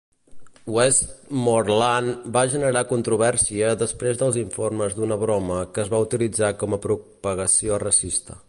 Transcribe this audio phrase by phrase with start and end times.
[0.75, 6.85] Westmoreland va generar controvèrsia després dels informes d'una broma que es va utilitzar com a
[6.91, 8.39] propagació racista.